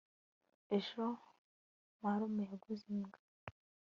[0.77, 1.03] ejo
[2.01, 3.19] marume yaguze imbwa